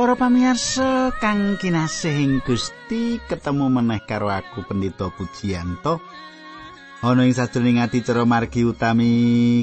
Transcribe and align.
Para 0.00 0.16
pamirsa 0.16 1.12
kang 1.20 1.60
kinasih 1.60 2.40
Gusti, 2.40 3.20
ketemu 3.20 3.68
meneh 3.68 4.00
karo 4.08 4.32
aku 4.32 4.64
Pendito 4.64 5.12
Pujiyanto. 5.12 6.00
Ana 7.04 7.28
ing 7.28 7.36
sajroning 7.36 7.84
acara 7.84 8.24
margi 8.24 8.64
utami 8.64 9.12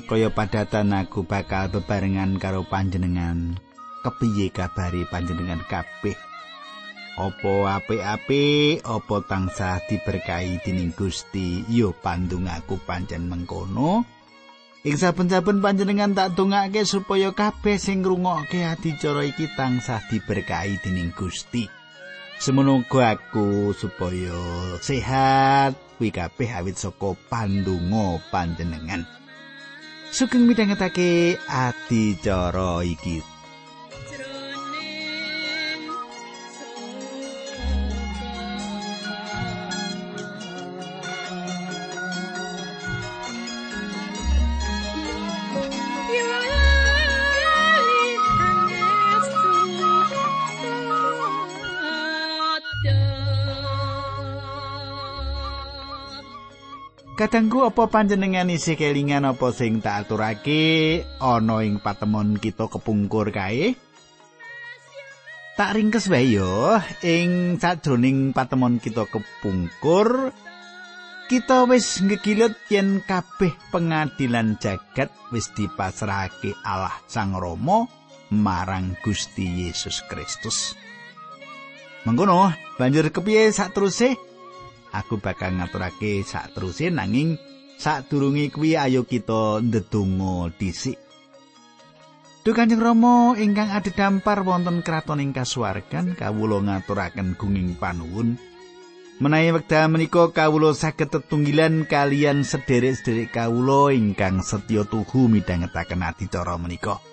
kaya 0.06 0.30
padatan 0.30 0.94
aku 0.94 1.26
bakal 1.26 1.74
bebarengan 1.74 2.38
karo 2.38 2.70
panjenengan. 2.70 3.58
Kepiye 4.06 4.54
kabari 4.54 5.10
panjenengan 5.10 5.66
kabeh? 5.66 6.14
Apa 7.18 7.82
apik-apik, 7.82 8.86
apa 8.86 9.16
tansah 9.26 9.82
diberkahi 9.90 10.62
dening 10.62 10.94
Gusti? 10.94 11.66
Yo 11.66 11.98
pandungaku 11.98 12.78
pancen 12.86 13.26
mengkono. 13.26 14.17
Ing 14.86 14.94
saben-saben 14.94 15.58
panjenengan 15.58 16.14
tak 16.14 16.38
dongake 16.38 16.86
supaya 16.86 17.34
kabeh 17.34 17.82
sing 17.82 18.06
ngrungokke 18.06 18.62
adicara 18.62 19.26
iki 19.26 19.50
tansah 19.58 20.06
diberkahi 20.06 20.78
dening 20.86 21.10
Gusti. 21.18 21.66
Semono 22.38 22.86
aku 22.86 23.74
supaya 23.74 24.38
sehat 24.78 25.74
kuwi 25.98 26.14
kabeh 26.14 26.54
awit 26.54 26.78
saka 26.78 27.18
pandonga 27.26 28.22
panjenengan. 28.30 29.02
Sugeng 30.14 30.46
midhangetake 30.46 31.42
adicara 31.50 32.86
iki. 32.86 33.37
Kadangku 57.28 57.68
apa 57.68 57.92
panjenengan 57.92 58.48
isi 58.48 58.80
kelingan 58.80 59.28
apa 59.28 59.52
sing 59.52 59.84
tak 59.84 60.08
aturake 60.08 61.04
ana 61.20 61.60
ing 61.60 61.84
patemon 61.84 62.40
kita 62.40 62.72
kepungkur 62.72 63.36
kae? 63.36 63.76
Tak 65.60 65.76
ringkes 65.76 66.08
wae 66.08 66.24
yo 66.24 66.80
ing 67.04 67.60
sajroning 67.60 68.32
patemon 68.32 68.80
kita 68.80 69.04
kepungkur 69.12 70.32
kita 71.28 71.68
wis 71.68 72.00
ngegilut 72.00 72.56
yen 72.72 73.04
kabeh 73.04 73.52
pengadilan 73.76 74.56
jagat 74.64 75.12
wis 75.36 75.52
dipasrahake 75.52 76.56
Allah 76.64 76.96
Sang 77.12 77.36
Rama 77.36 77.92
marang 78.32 78.96
Gusti 79.04 79.68
Yesus 79.68 80.00
Kristus. 80.08 80.80
Mengkono, 82.08 82.56
banjur 82.80 83.12
kepiye 83.12 83.52
sak 83.52 83.76
teruse? 83.76 84.27
Aku 84.98 85.22
bakal 85.22 85.54
ngaturake 85.54 86.26
sak 86.26 86.58
teruse 86.58 86.90
nanging 86.90 87.38
sadurunge 87.78 88.50
kuwi 88.50 88.74
ayo 88.74 89.06
kita 89.06 89.62
ndedonga 89.62 90.50
dhisik. 90.58 90.98
Duh 92.42 92.56
Kanjeng 92.56 92.80
Rama 92.80 93.36
ingkang 93.36 93.76
adhedhampar 93.76 94.42
wonten 94.48 94.80
kraton 94.80 95.20
ing 95.20 95.36
kasuwargan 95.36 96.16
kawula 96.16 96.64
ngaturaken 96.64 97.36
gunging 97.36 97.76
panuwun. 97.76 98.40
Menawi 99.20 99.52
wekdal 99.52 99.92
menika 99.92 100.32
kawula 100.32 100.72
saged 100.72 101.12
tetunggilan 101.12 101.84
kalian 101.90 102.48
sederek-sederek 102.48 103.36
kawula 103.36 103.92
ingkang 103.92 104.40
setya 104.40 104.88
tuhu 104.88 105.28
midhangetaken 105.28 106.06
adicara 106.08 106.56
menika. 106.56 107.04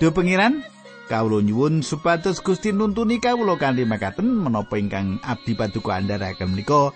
Duh 0.00 0.16
Pangeran 0.16 0.64
kawula 1.10 1.42
nyuwun 1.42 1.82
supados 1.82 2.42
Gusti 2.42 2.70
nuntuni 2.70 3.18
kawula 3.18 3.58
kanthi 3.58 3.86
makaten 3.86 4.28
menapa 4.42 4.78
ingkang 4.78 5.18
abdi 5.22 5.54
paduka 5.58 5.98
andharaken 5.98 6.54
menika 6.54 6.92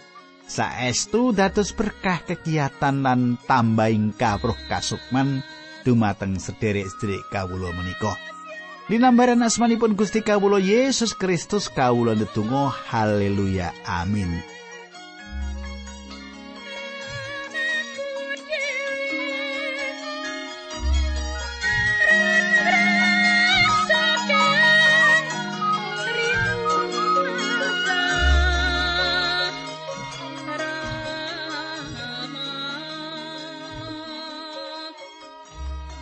saestu 0.47 1.35
dados 1.35 1.75
berkah 1.75 2.23
kegiatan 2.23 3.03
lan 3.03 3.35
tambahing 3.51 4.15
kawruh 4.15 4.57
kasukman 4.71 5.43
dumateng 5.83 6.39
sederek-sederek 6.39 7.23
kawula 7.31 7.71
menika. 7.75 8.15
Linambaran 8.87 9.43
asmanipun 9.43 9.99
Gusti 9.99 10.23
kawula 10.23 10.63
Yesus 10.63 11.15
Kristus 11.15 11.67
kawula 11.67 12.15
ndedonga 12.15 12.71
haleluya 12.71 13.75
amin. 13.83 14.56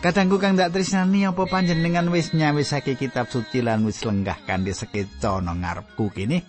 Kadangku 0.05 0.37
kang 0.37 0.53
dak 0.53 0.69
tresnani 0.69 1.25
apa 1.25 1.49
panjenengan 1.49 2.05
wis 2.13 2.29
nyawisake 2.29 2.93
kitab 2.93 3.25
suci 3.25 3.65
lan 3.65 3.89
wis 3.89 4.05
lenggah 4.05 4.37
kanthi 4.45 4.69
sekeca 4.69 5.41
ana 5.41 5.57
ngarepku 5.57 6.13
kene. 6.13 6.45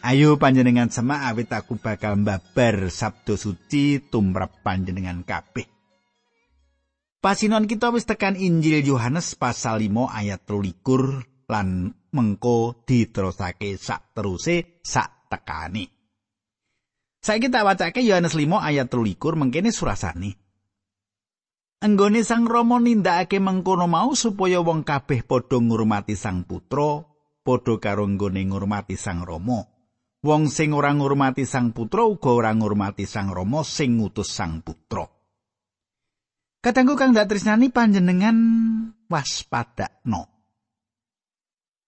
Ayo 0.00 0.40
panjenengan 0.40 0.88
semak 0.88 1.28
awit 1.28 1.52
aku 1.52 1.76
bakal 1.76 2.24
mbabar 2.24 2.88
sabdo 2.88 3.36
suci 3.36 4.08
tumrap 4.08 4.64
panjenengan 4.64 5.20
kabeh. 5.28 5.68
Pasinon 7.20 7.68
kita 7.68 7.92
wis 7.92 8.08
tekan 8.08 8.40
Injil 8.40 8.80
Yohanes 8.80 9.36
pasal 9.36 9.84
5 9.84 9.92
ayat 9.92 10.40
23 10.48 11.52
lan 11.52 11.92
mengko 12.16 12.80
diterusake 12.88 13.76
sak 13.76 14.16
teruse 14.16 14.80
sak 14.80 15.28
tekani. 15.28 15.84
Saiki 17.20 17.52
tak 17.52 17.68
wacake 17.68 18.00
Yohanes 18.00 18.32
5 18.32 18.40
ayat 18.56 18.88
23 18.88 19.20
mengkene 19.36 19.68
surasane. 19.68 20.41
Anggone 21.82 22.22
Sang 22.22 22.46
Rama 22.46 22.78
nindakake 22.78 23.42
mengkono 23.42 23.90
mau 23.90 24.14
supaya 24.14 24.62
wong 24.62 24.86
kabeh 24.86 25.26
padha 25.26 25.58
ngurmati 25.58 26.14
Sang 26.14 26.46
Putra 26.46 27.02
padha 27.42 27.74
karo 27.82 28.06
nggone 28.06 28.46
ngurmati 28.46 28.94
Sang 28.94 29.26
Rama. 29.26 29.66
Wong 30.22 30.46
sing 30.46 30.70
ora 30.78 30.94
ngurmati 30.94 31.42
Sang 31.42 31.74
Putra 31.74 32.06
uga 32.06 32.30
ora 32.30 32.54
ngurmati 32.54 33.02
Sang 33.02 33.34
Rama 33.34 33.66
sing 33.66 33.98
ngutus 33.98 34.30
Sang 34.30 34.62
Putra. 34.62 35.10
Katanggu 36.62 36.94
kang 36.94 37.10
dak 37.10 37.26
tresnani 37.26 37.74
panjenengan 37.74 38.38
waspadakno. 39.10 40.30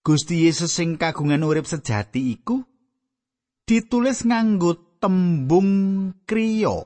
Gusti 0.03 0.43
Yesus 0.43 0.75
sing 0.75 0.99
kagungan 0.99 1.47
urip 1.47 1.71
sejati 1.71 2.35
iku 2.35 2.67
ditulis 3.63 4.27
nganggo 4.27 4.99
tembung 4.99 5.71
kriya 6.27 6.83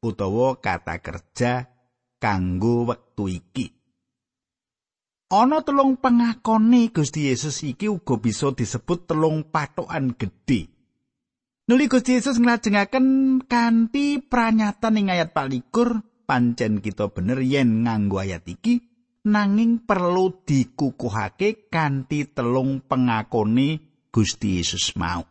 utawa 0.00 0.56
kata 0.56 0.96
kerja 1.04 1.77
kanggo 2.18 2.90
wektu 2.90 3.30
iki. 3.30 3.66
Ana 5.28 5.60
telung 5.60 6.00
pengakone 6.00 6.88
Gusti 6.88 7.28
Yesus 7.28 7.60
iki 7.64 7.86
uga 7.86 8.16
bisa 8.16 8.52
disebut 8.52 9.04
telung 9.04 9.44
patokan 9.44 10.16
gedhe. 10.16 10.72
Nuli 11.68 11.84
Gusti 11.84 12.16
Yesus 12.16 12.40
nglajengaken 12.40 13.06
kanthi 13.44 14.24
pranyatan 14.24 15.04
ing 15.04 15.12
ayat 15.12 15.36
24 15.36 16.24
pancen 16.24 16.80
kita 16.80 17.12
bener 17.12 17.44
yen 17.44 17.84
nganggo 17.84 18.24
ayat 18.24 18.48
iki 18.48 18.80
nanging 19.28 19.84
perlu 19.84 20.44
dikukuhake 20.48 21.68
kanthi 21.68 22.32
telung 22.32 22.80
pengakone 22.80 23.84
Gusti 24.08 24.56
Yesus 24.56 24.96
mau. 24.96 25.28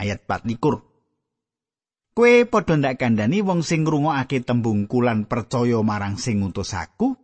Ayat 0.00 0.24
24 0.24 0.91
Kowe 2.12 2.44
padha 2.44 2.76
ndak 2.76 3.00
kandhani 3.00 3.40
wong 3.40 3.64
sing 3.64 3.88
ngrungokake 3.88 4.44
tembung 4.44 4.84
kulan 4.84 5.24
percaya 5.24 5.80
marang 5.80 6.20
sing 6.20 6.44
ngutus 6.44 6.76
aku, 6.76 7.16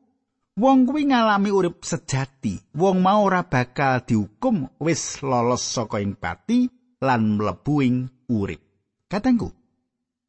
wong 0.57 0.89
kuwi 0.89 1.13
ngalami 1.13 1.53
urip 1.53 1.85
sejati. 1.85 2.57
Wong 2.73 3.05
mau 3.05 3.29
ora 3.29 3.45
bakal 3.45 4.01
dihukum 4.01 4.65
wis 4.81 5.21
lolos 5.21 5.61
saka 5.61 6.01
ing 6.01 6.17
pati 6.17 6.73
lan 7.05 7.37
mlebu 7.37 7.75
ing 7.85 8.09
urip. 8.33 8.65
Katengku, 9.13 9.53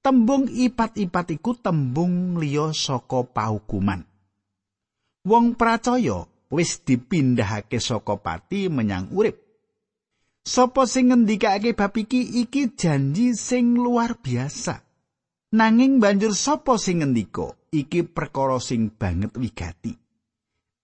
tembung 0.03 0.51
ipat-ipat 0.51 1.39
iku 1.39 1.55
tembung 1.55 2.35
liya 2.35 2.75
saka 2.75 3.23
pahukuman. 3.31 4.03
Wong 5.23 5.55
percaya 5.55 6.27
wis 6.51 6.83
dipindahake 6.83 7.79
saka 7.79 8.19
pati 8.19 8.67
menyang 8.67 9.07
urip. 9.15 9.48
Sopo 10.45 10.87
sing 10.87 11.11
ngendikake 11.11 11.75
bab 11.75 11.93
iki 11.97 12.41
iki 12.43 12.73
janji 12.73 13.35
sing 13.35 13.75
luar 13.75 14.17
biasa. 14.19 14.81
Nanging 15.49 15.97
banjur 15.97 16.37
sopo 16.37 16.77
sing 16.77 17.01
ngendika 17.01 17.57
iki 17.73 18.05
perkara 18.05 18.61
sing 18.61 18.93
banget 18.93 19.33
wigati. 19.33 19.93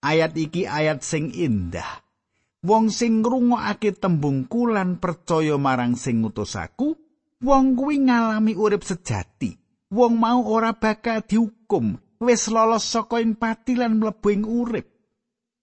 Ayat 0.06 0.34
iki 0.38 0.66
ayat 0.66 1.02
sing 1.02 1.34
indah. 1.34 2.02
Wong 2.66 2.90
sing 2.90 3.22
ngrungokake 3.22 3.94
tembung 3.94 4.50
kulan 4.50 4.98
percaya 4.98 5.54
marang 5.62 5.94
sing 5.94 6.26
ngutus 6.26 6.58
aku, 6.58 6.98
wong 7.46 7.78
kuwi 7.78 8.10
ngalami 8.10 8.58
urip 8.58 8.82
sejati. 8.82 9.54
Wong 9.94 10.18
mau 10.18 10.42
ora 10.50 10.74
bakal 10.74 11.22
dihukum, 11.22 11.94
wis 12.18 12.50
lolos 12.50 12.90
saka 12.90 13.22
pati 13.38 13.78
lan 13.78 14.02
mlebu 14.02 14.28
ing 14.34 14.44
urip. 14.50 14.90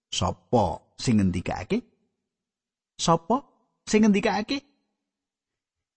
Sopo 0.07 0.95
sing 0.95 1.19
ngendikake? 1.19 1.83
Sopo 2.95 3.52
sing 3.87 4.07
ngendikake? 4.07 4.63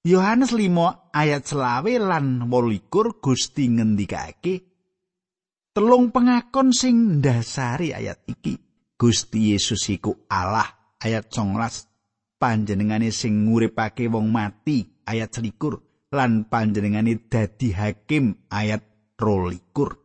Yohanes 0.07 0.55
5 0.55 1.11
ayat 1.11 1.43
selawe 1.43 1.93
lan 1.99 2.47
28 2.47 3.19
Gusti 3.19 3.67
ngendikake 3.67 4.55
telung 5.75 6.15
pengakon 6.15 6.71
sing 6.71 7.19
ndasari 7.19 7.91
ayat 7.91 8.23
iki 8.31 8.55
Gusti 8.95 9.51
Yesus 9.51 9.83
iku 9.91 10.15
Allah 10.31 10.95
ayat 11.03 11.27
19 11.35 12.39
panjenengane 12.39 13.11
sing 13.11 13.51
nguripake 13.51 14.07
wong 14.07 14.31
mati 14.31 14.87
ayat 15.11 15.35
selikur 15.35 15.83
lan 16.15 16.47
panjenengane 16.47 17.27
dadi 17.27 17.75
hakim 17.75 18.47
ayat 18.47 18.87
rolikur 19.19 19.99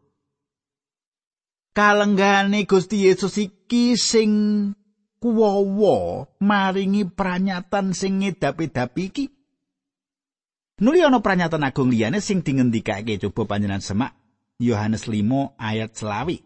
kalenggane 1.78 2.66
Gusti 2.66 3.06
Yesus 3.06 3.38
iki 3.38 3.94
sing 4.02 4.32
kuwowo 5.22 6.26
maringi 6.42 7.06
pranyatan 7.06 7.94
sing 7.94 8.26
ngedapi-dapi 8.26 9.04
iki 9.06 9.26
Nuli 10.82 11.06
ana 11.06 11.22
pranyatan 11.22 11.62
agung 11.62 11.94
liyane 11.94 12.18
sing 12.26 12.42
dingendikake 12.42 13.22
coba 13.22 13.54
panjenengan 13.54 13.86
semak 13.86 14.18
Yohanes 14.58 15.06
5 15.06 15.58
ayat 15.58 15.94
selawi. 15.94 16.42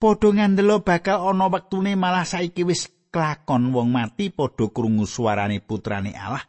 Padha 0.00 0.28
ngandelo 0.32 0.80
bakal 0.80 1.32
ana 1.32 1.52
wektune 1.52 2.00
malah 2.00 2.24
saiki 2.24 2.64
wis 2.64 2.88
klakon 3.12 3.76
wong 3.76 3.92
mati 3.92 4.32
padha 4.32 4.72
krungu 4.72 5.04
suarane 5.04 5.60
putrane 5.60 6.16
Allah 6.16 6.48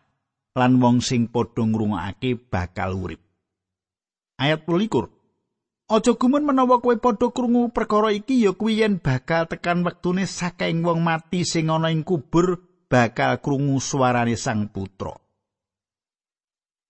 lan 0.55 0.79
wong 0.79 1.03
sing 1.03 1.27
padha 1.27 1.67
ngrungokake 1.67 2.39
bakal 2.47 2.95
urip. 2.95 3.19
Ayat 4.39 4.63
21. 4.63 5.22
Aja 5.91 6.15
gumun 6.15 6.47
menawa 6.47 6.79
kowe 6.79 6.95
padha 6.95 7.27
krungu 7.35 7.67
perkara 7.75 8.15
iki 8.15 8.39
ya 8.47 8.55
kuwi 8.55 8.79
yen 8.79 9.03
bakal 9.03 9.51
tekan 9.51 9.83
wektune 9.83 10.23
saking 10.23 10.79
wong 10.79 11.03
mati 11.03 11.43
sing 11.43 11.67
ana 11.67 11.91
ing 11.91 12.07
kubur 12.07 12.63
bakal 12.87 13.43
krungu 13.43 13.83
suarane 13.83 14.39
sang 14.39 14.71
putra. 14.71 15.11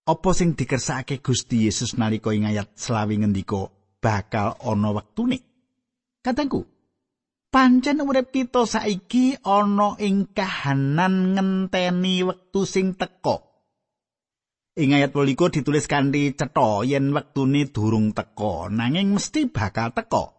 Apa 0.06 0.30
sing 0.38 0.54
dikersakake 0.54 1.26
Gusti 1.26 1.66
Yesus 1.66 1.98
nalika 1.98 2.38
ing 2.38 2.46
ayat 2.46 2.78
selawi 2.78 3.18
ngendika 3.18 3.74
bakal 3.98 4.62
ana 4.62 4.94
wektune? 4.94 5.42
Katengku, 6.22 6.62
pancen 7.50 7.98
urip 8.06 8.30
kita 8.30 8.70
saiki 8.70 9.42
ana 9.42 9.98
ing 9.98 10.30
kahanan 10.38 11.34
ngenteni 11.34 12.30
wektu 12.30 12.62
sing 12.70 12.94
teka. 12.94 13.53
Ing 14.74 14.98
ayat 14.98 15.14
12 15.14 15.54
ditulis 15.54 15.86
kanthi 15.86 16.34
cetha 16.34 16.82
yen 16.82 17.14
wektune 17.14 17.70
durung 17.70 18.10
teka, 18.10 18.74
nanging 18.74 19.14
mesti 19.14 19.46
bakal 19.46 19.94
teka. 19.94 20.34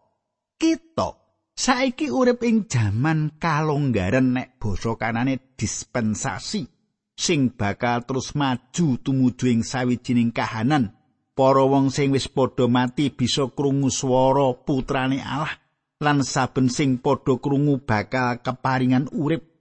Kita 0.59 1.15
saiki 1.55 2.11
urip 2.11 2.43
ing 2.43 2.67
jaman 2.67 3.39
kalonggaran 3.39 4.35
nek 4.35 4.59
basa 4.59 4.99
kanane 4.99 5.55
dispensasi 5.55 6.67
sing 7.15 7.55
bakal 7.55 8.03
terus 8.03 8.35
maju 8.35 8.99
tumuju 8.99 9.47
ing 9.55 9.63
sawijining 9.63 10.35
kahanan. 10.35 10.99
Para 11.39 11.63
wong 11.63 11.95
sing 11.95 12.11
wis 12.11 12.27
padha 12.27 12.67
mati 12.67 13.15
bisa 13.15 13.47
krungu 13.55 13.87
swara 13.87 14.51
putrane 14.67 15.23
Allah 15.23 15.55
lan 16.03 16.27
saben 16.27 16.67
sing 16.67 16.99
padha 16.99 17.39
krungu 17.39 17.87
bakal 17.87 18.43
keparingan 18.43 19.15
urip 19.15 19.54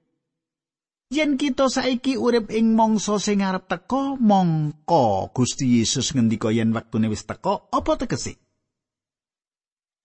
Yen 1.14 1.38
kita 1.38 1.70
saiki 1.70 2.18
urip 2.18 2.50
ing 2.50 2.74
mangsa 2.74 3.22
sing 3.22 3.46
arep 3.46 3.70
teka, 3.70 4.18
mongko 4.18 5.30
Gusti 5.30 5.78
Yesus 5.78 6.10
ngendika 6.18 6.50
yen 6.50 6.74
wektune 6.74 7.06
wis 7.06 7.22
teka, 7.30 7.70
apa 7.70 7.92
tegese? 8.02 8.34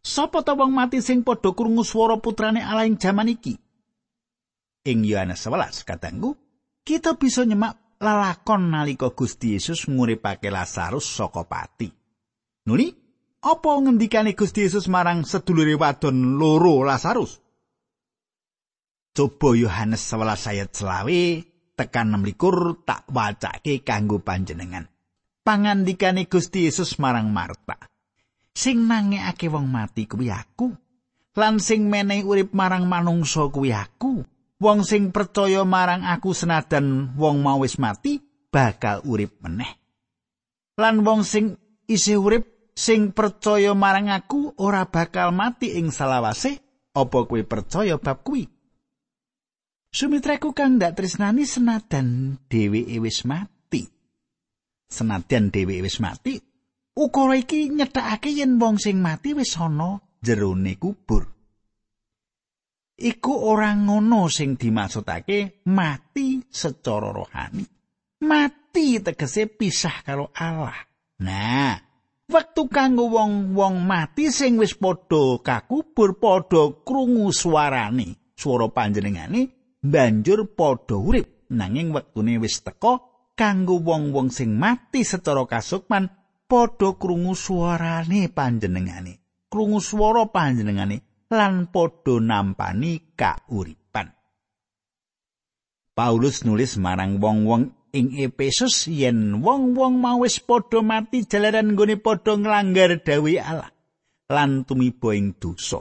Sapa 0.05 0.45
ta 0.45 0.53
wong 0.53 0.69
mati 0.69 1.01
sing 1.01 1.25
padha 1.25 1.57
krungu 1.57 1.81
swara 1.81 2.21
putrane 2.21 2.61
Allah 2.61 2.85
ing 2.85 3.01
jaman 3.01 3.33
iki? 3.33 3.57
Ing 4.85 5.01
Yohanes 5.09 5.49
11 5.49 5.89
katanggu, 5.89 6.37
kita 6.85 7.17
bisa 7.17 7.49
nyemak 7.49 7.97
lalakon 8.05 8.69
nalika 8.69 9.09
Gusti 9.09 9.57
Yesus 9.57 9.89
nguripake 9.89 10.53
Lazarus 10.53 11.09
saka 11.09 11.49
pati. 11.49 11.89
Nuli, 12.69 12.93
apa 13.49 13.71
ngendikane 13.81 14.37
Gusti 14.37 14.69
Yesus 14.69 14.93
marang 14.93 15.25
sedulure 15.25 15.73
wadon 15.73 16.37
loro 16.37 16.85
Lazarus? 16.85 17.41
Coba 19.19 19.51
Yohanes 19.51 20.07
11 20.15 20.47
ayat 20.47 20.71
selawe 20.71 21.23
tekan 21.75 22.15
26 22.23 22.87
tak 22.87 23.03
wacake 23.11 23.83
kanggo 23.83 24.23
panjenengan. 24.23 24.87
Pangandikane 25.43 26.31
Gusti 26.31 26.71
Yesus 26.71 27.03
marang 27.03 27.35
Marta. 27.35 27.83
Sing 28.55 28.87
nangekake 28.87 29.51
wong 29.51 29.67
mati 29.67 30.07
kuwi 30.07 30.31
aku. 30.31 30.71
Lan 31.35 31.59
sing 31.59 31.91
menehi 31.91 32.23
urip 32.23 32.55
marang 32.55 32.87
manungsa 32.87 33.51
kuwi 33.51 33.75
aku. 33.75 34.23
Wong 34.63 34.87
sing 34.87 35.11
percaya 35.11 35.67
marang 35.67 36.07
aku 36.07 36.31
senadan 36.31 37.19
wong 37.19 37.43
mau 37.43 37.67
wis 37.67 37.75
mati 37.83 38.23
bakal 38.55 39.03
urip 39.03 39.35
meneh. 39.43 39.83
Lan 40.79 41.03
wong 41.03 41.27
sing 41.27 41.59
isih 41.91 42.23
urip 42.23 42.71
sing 42.79 43.11
percaya 43.11 43.75
marang 43.75 44.15
aku 44.15 44.55
ora 44.63 44.87
bakal 44.87 45.35
mati 45.35 45.75
ing 45.75 45.91
salawase. 45.91 46.63
Apa 46.95 47.27
kuwi 47.27 47.43
percaya 47.43 47.99
bab 47.99 48.23
kuwi? 48.23 48.58
Sumitraku 49.99 50.55
kang 50.55 50.79
ndak 50.79 50.95
tresnani 50.95 51.43
senadan 51.43 52.39
dheweke 52.47 53.03
wis 53.03 53.27
mati. 53.27 53.83
Senadan 54.87 55.51
dheweke 55.51 55.83
wis 55.83 55.99
mati, 55.99 56.39
ukara 56.95 57.35
iki 57.35 57.67
nyethakake 57.67 58.31
yen 58.31 58.63
wong 58.63 58.79
sing 58.79 59.03
mati 59.03 59.35
wis 59.35 59.59
ana 59.59 59.99
jerone 60.23 60.79
kubur. 60.79 61.27
Iku 62.95 63.33
ora 63.51 63.75
ngono 63.75 64.31
sing 64.31 64.55
dimaksudake 64.55 65.67
mati 65.67 66.47
secara 66.47 67.11
rohani. 67.11 67.67
Mati 68.23 69.03
tegese 69.03 69.51
pisah 69.51 70.07
karo 70.07 70.31
Allah. 70.31 70.79
Nah, 71.27 71.75
wektu 72.31 72.71
kanggo 72.71 73.11
wong-wong 73.11 73.83
mati 73.83 74.31
sing 74.31 74.63
wis 74.63 74.79
padha 74.79 75.43
kakubur 75.43 76.23
padha 76.23 76.87
krungu 76.87 77.35
suarane, 77.35 78.31
swara 78.39 78.71
panjenengane 78.71 79.58
banjur 79.83 80.47
padha 80.55 80.97
urip. 80.99 81.49
Nanging 81.49 81.97
wektune 81.97 82.37
wis 82.37 82.61
teka 82.61 83.01
kanggo 83.33 83.81
wong-wong 83.81 84.29
sing 84.29 84.61
mati 84.61 85.01
secara 85.01 85.49
kasukman 85.49 86.13
padha 86.45 86.97
krungu 87.01 87.33
suarane 87.33 88.29
panjenengane. 88.29 89.47
Krungu 89.49 89.81
swara 89.81 90.29
panjenengane 90.29 91.27
lan 91.33 91.73
padha 91.73 92.21
nampani 92.21 93.17
kauripan. 93.17 94.13
Paulus 95.97 96.45
nulis 96.45 96.77
marang 96.77 97.17
wong-wong 97.17 97.79
ing 97.97 98.13
Efesus 98.13 98.93
yen 98.93 99.41
wong-wong 99.41 99.97
mau 99.97 100.21
wis 100.21 100.37
padha 100.45 100.85
mati 100.85 101.25
jalaran 101.25 101.73
nggone 101.73 101.97
padha 101.97 102.37
nglanggar 102.37 103.01
dawuh 103.01 103.41
Allah 103.41 103.73
lan 104.29 104.69
tumiba 104.69 105.17
ing 105.17 105.41
dosa 105.41 105.81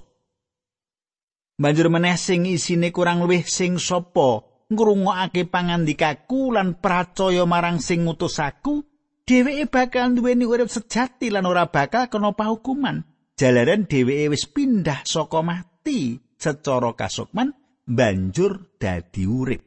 Banjur 1.58 1.90
meneh 1.90 2.14
sing 2.22 2.46
isine 2.46 2.94
kurang 2.94 3.26
luwih 3.26 3.42
sing 3.42 3.82
sapa 3.82 4.46
ngrungokake 4.70 5.50
pangandikaku 5.50 6.54
lan 6.54 6.78
percaya 6.78 7.50
marang 7.50 7.82
sing 7.82 8.06
ngutus 8.06 8.38
aku, 8.38 8.86
dheweke 9.26 9.66
bakal 9.66 10.14
duweni 10.14 10.46
urip 10.46 10.70
sejati 10.70 11.34
lan 11.34 11.50
ora 11.50 11.66
bakal 11.66 12.14
kena 12.14 12.38
pahukuman. 12.38 13.02
Jalaran 13.34 13.90
dheweke 13.90 14.38
wis 14.38 14.46
pindah 14.46 15.02
saka 15.02 15.42
mati 15.42 16.22
secara 16.38 16.94
kasukman 16.94 17.50
banjur 17.90 18.78
dadi 18.78 19.26
urip. 19.26 19.62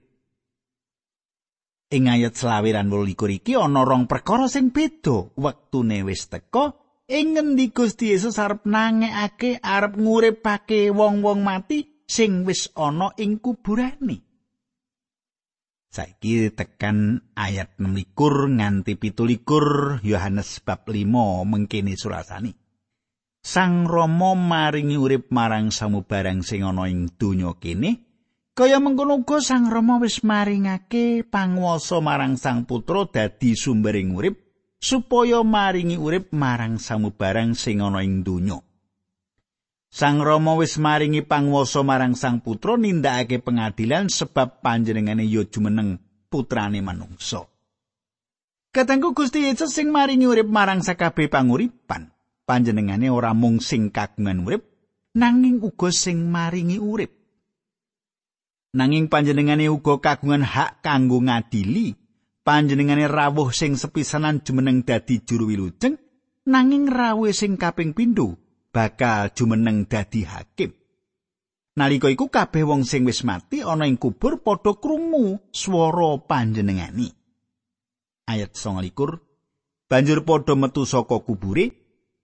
Ing 1.90 2.06
ayat 2.06 2.38
selawiran 2.38 2.87
28 2.87 3.42
iki 3.42 3.59
ana 3.59 3.82
rong 3.82 4.06
perkara 4.06 4.47
sing 4.47 4.70
beda. 4.70 5.35
Wektune 5.35 6.06
wis 6.06 6.30
teka 6.30 6.80
ing 7.11 7.35
ngendi 7.35 7.75
Gusti 7.75 8.14
Yesus 8.14 8.38
arep 8.38 8.62
nangekake 8.71 9.59
arep 9.59 9.99
nguripake 9.99 10.95
wong-wong 10.95 11.43
mati 11.43 12.07
sing 12.07 12.47
wis 12.47 12.71
ana 12.79 13.11
ing 13.19 13.43
kuburane. 13.43 14.23
Saiki 15.90 16.55
tekan 16.55 17.19
ayat 17.35 17.75
6 17.83 18.14
nganti 18.55 18.95
17 18.95 20.07
Yohanes 20.07 20.62
bab 20.62 20.87
5 20.87 21.02
mengkene 21.50 21.99
surasani. 21.99 22.55
Sang 23.43 23.90
Rama 23.90 24.38
maringi 24.38 24.95
urip 24.95 25.35
marang 25.35 25.75
samubarang 25.75 26.47
sing 26.47 26.62
ana 26.62 26.87
ing 26.87 27.11
donya 27.19 27.59
kene. 27.59 28.07
Kaya 28.55 28.79
mengkono 28.79 29.19
uga 29.19 29.43
Sang 29.43 29.67
Rama 29.67 29.99
wis 29.99 30.23
maringake 30.23 31.26
panguwasa 31.26 31.99
marang 31.99 32.38
Sang 32.38 32.71
Putra 32.71 33.09
dadi 33.11 33.59
sumbering 33.59 34.14
urip 34.14 34.50
supaya 34.81 35.45
maringi 35.45 36.01
urip 36.01 36.33
marang 36.33 36.81
samubarang 36.81 37.53
sing 37.53 37.85
ana 37.85 38.01
ing 38.01 38.25
donya. 38.25 38.59
Sang 39.91 40.23
Rama 40.23 40.57
wis 40.57 40.81
maringi 40.81 41.21
panguwasa 41.21 41.85
marang 41.85 42.17
Sang 42.17 42.41
Putra 42.41 42.79
nindakake 42.79 43.43
pengadilan 43.43 44.09
sebab 44.09 44.65
panjenengane 44.65 45.27
ya 45.29 45.45
jumeneng 45.45 46.01
putrane 46.31 46.81
manungsa. 46.81 47.45
Katengku 48.71 49.13
Gusti 49.19 49.51
Yesus 49.51 49.75
sing 49.75 49.91
maringi 49.91 50.31
urip 50.31 50.47
marang 50.47 50.81
sakabeh 50.81 51.27
panguripan. 51.27 52.15
Panjenengane 52.47 53.11
ora 53.11 53.35
mung 53.35 53.63
sing 53.63 53.95
kagungan 53.95 54.43
urip, 54.43 54.63
nanging 55.15 55.63
uga 55.63 55.91
sing 55.95 56.31
maringi 56.31 56.83
urip. 56.83 57.11
Nanging 58.75 59.11
panjenengane 59.11 59.67
uga 59.67 59.99
kagungan 59.99 60.47
hak 60.47 60.83
kanggo 60.87 61.19
ngadili. 61.19 62.00
Panjenengane 62.40 63.04
rawuh 63.04 63.52
sing 63.52 63.76
sepisanan 63.76 64.40
jumeneng 64.40 64.80
dadi 64.80 65.20
juru 65.20 65.52
wilujeng, 65.52 66.00
nanging 66.49 66.88
rawuh 66.88 67.37
sing 67.37 67.61
kaping 67.61 67.92
pindho 67.92 68.40
bakal 68.73 69.28
jumeneng 69.37 69.85
dadi 69.85 70.25
hakim. 70.25 70.73
Nalika 71.76 72.09
iku 72.09 72.32
kabeh 72.32 72.64
wong 72.66 72.82
sing 72.88 73.04
wis 73.06 73.23
mati 73.23 73.61
ana 73.61 73.87
ing 73.87 74.00
kubur 74.00 74.40
padha 74.40 74.75
krungu 74.76 75.38
swara 75.52 76.18
panjenengani. 76.25 77.12
Ayat 78.26 78.56
29 78.56 79.88
Banjur 79.90 80.23
padha 80.23 80.54
metu 80.54 80.87
saka 80.87 81.18
kubure, 81.23 81.73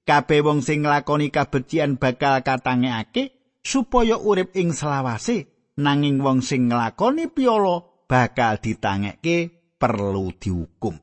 kabeh 0.07 0.41
wong 0.43 0.63
sing 0.63 0.87
nglakoni 0.87 1.35
kabecikan 1.35 1.99
bakal 1.99 2.41
katangekake 2.41 3.35
supaya 3.61 4.15
urip 4.17 4.55
ing 4.55 4.71
selawase, 4.71 5.51
nanging 5.77 6.23
wong 6.23 6.41
sing 6.41 6.71
nglakoni 6.71 7.27
piolo 7.29 8.07
bakal 8.07 8.63
ditangekke 8.63 9.56
perlu 9.77 10.33
dihukum. 10.37 10.97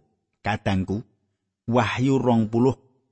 Kadangku, 0.43 0.99
Wahyu 1.69 2.19
20 2.19 2.51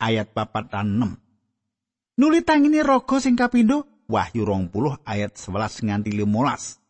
ayat 0.01 0.35
4 0.35 0.67
6. 0.67 2.19
Nuli 2.19 2.43
tangine 2.43 2.83
raga 2.83 3.17
sing 3.23 3.39
kapindho 3.39 3.87
Wahyu 4.11 4.43
20 4.43 5.07
ayat 5.07 5.39
11 5.39 5.87
nganti 5.87 6.11
15. 6.11 6.81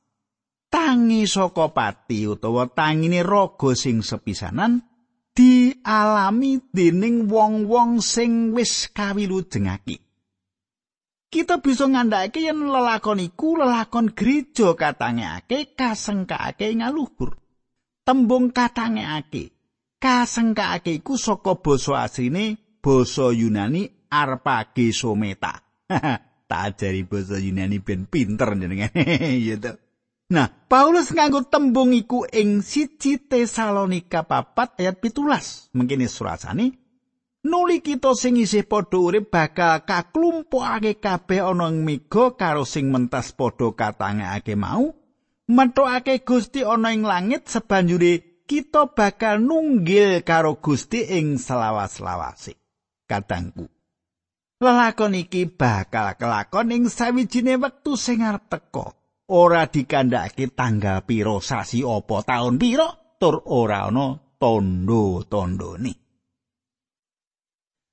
Tangi 0.71 1.27
pati 1.75 2.25
utawa 2.25 2.65
tangine 2.71 3.21
raga 3.21 3.75
sing 3.75 4.01
sepisanan 4.01 4.81
dialami 5.35 6.59
dening 6.71 7.27
wong-wong 7.27 7.99
sing 7.99 8.55
wis 8.55 8.89
kawilujengake. 8.91 9.99
Kita 11.31 11.63
bisa 11.63 11.87
ngandhakake 11.87 12.43
yen 12.43 12.67
lelakon 12.67 13.23
iku 13.23 13.55
lelakon 13.55 14.11
gereja 14.11 14.75
katangekake 14.75 15.75
kasengkake 15.79 16.75
ngaluhur. 16.75 17.40
Tembung 18.01 18.49
katangekake 18.49 19.53
kasengkake 20.01 20.97
iku 20.97 21.13
saka 21.15 21.61
basa 21.61 22.09
asline 22.09 22.57
basa 22.81 23.29
Yunani 23.29 24.09
arpagesometa. 24.09 25.53
tak 26.49 26.61
ajari 26.67 27.05
basa 27.05 27.37
Yunani 27.37 27.77
ben 27.79 28.09
pinter 28.09 28.57
jenenge 28.57 28.89
ya 29.47 29.57
Nah, 30.31 30.47
Paulus 30.47 31.11
nganggo 31.11 31.43
tembung 31.51 31.91
iku 31.91 32.23
ing 32.23 32.63
siji 32.63 33.19
Tesalonika 33.19 34.23
papat 34.23 34.79
ayat 34.79 35.03
pitulas. 35.03 35.67
Mungkin 35.75 36.07
surasane 36.07 36.71
nuli 37.43 37.83
kita 37.83 38.15
sing 38.15 38.39
isih 38.39 38.63
padha 38.63 38.95
urip 38.95 39.27
bakal 39.27 39.83
kaklumpukake 39.83 41.03
kabeh 41.03 41.43
ana 41.43 41.67
ing 41.67 41.83
mega 41.83 42.31
karo 42.39 42.63
sing 42.63 42.87
mentas 42.95 43.35
padha 43.35 43.75
katangake 43.75 44.55
mau. 44.55 45.00
Metokake 45.51 46.23
Gusti 46.23 46.63
ana 46.63 46.95
ing 46.95 47.03
langit 47.03 47.51
sebanjure 47.51 48.47
kita 48.47 48.95
bakal 48.95 49.43
nunggil 49.43 50.23
karo 50.23 50.63
Gusti 50.63 51.03
ing 51.11 51.35
selawas-lawase. 51.35 52.55
Kadangku. 53.03 53.67
Lelakon 54.63 55.19
iki 55.19 55.51
bakal 55.51 56.15
kelakon 56.15 56.71
ing 56.71 56.87
sawijine 56.87 57.59
wektu 57.59 57.99
sing 57.99 58.23
arep 58.23 58.47
teka. 58.47 58.95
Ora 59.27 59.67
dikandhakake 59.67 60.55
tanggal 60.55 61.03
pira 61.03 61.35
sasi 61.43 61.83
apa 61.83 62.23
taun 62.23 62.55
pira 62.55 62.87
tur 63.19 63.43
ora 63.51 63.91
ana 63.91 64.15
tondo-tondone. 64.39 65.93